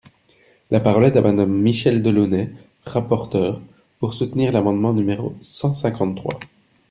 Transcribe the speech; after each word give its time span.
La 0.71 0.79
parole 0.79 1.05
est 1.05 1.15
à 1.15 1.21
Madame 1.21 1.53
Michèle 1.61 2.01
Delaunay, 2.01 2.49
rapporteure, 2.85 3.61
pour 3.99 4.15
soutenir 4.15 4.51
l’amendement 4.51 4.93
numéro 4.93 5.35
cent 5.41 5.73
cinquante-trois. 5.75 6.39